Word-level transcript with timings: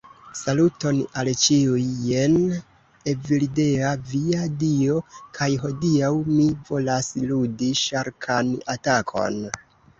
Saluton 0.37 1.01
al 1.23 1.27
ĉiuj, 1.43 1.83
jen 2.11 2.37
Evildea 3.13 3.93
via 4.13 4.49
dio, 4.65 4.97
kaj 5.41 5.51
hodiaŭ 5.67 6.11
mi 6.33 6.49
volas 6.73 7.15
ludi 7.29 7.71
Ŝarkan 7.87 8.55
Atakon. 8.79 9.43